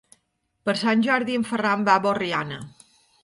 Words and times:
Per 0.69 0.73
Sant 0.83 1.03
Jordi 1.09 1.37
en 1.41 1.45
Ferran 1.51 1.85
va 1.91 1.99
a 2.01 2.05
Borriana. 2.07 2.61